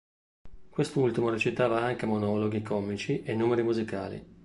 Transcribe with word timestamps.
Quest'ultimo 0.71 1.29
recitava 1.29 1.79
anche 1.81 2.07
monologhi 2.07 2.63
comici 2.63 3.21
e 3.21 3.35
numeri 3.35 3.61
musicali. 3.61 4.25